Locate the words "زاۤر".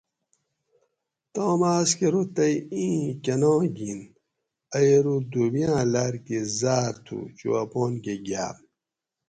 6.59-6.93